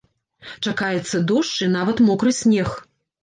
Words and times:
Чакаецца 0.69 1.21
дождж 1.31 1.55
і 1.67 1.69
нават 1.75 1.97
мокры 2.09 2.35
снег. 2.41 2.69